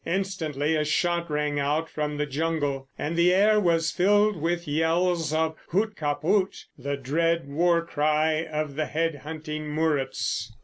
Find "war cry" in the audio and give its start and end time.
7.47-8.43